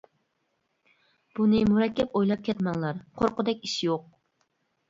بۇنى 1.39 1.59
مۇرەككەپ 1.73 2.17
ئويلاپ 2.21 2.43
كەتمەڭلار. 2.49 3.05
قورققۇدەك 3.21 3.63
ئىش 3.71 3.77
يوق. 3.91 4.09